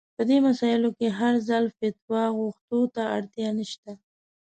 [0.15, 3.91] په دې مسايلو کې هر ځل فتوا غوښتو ته اړتيا نشته.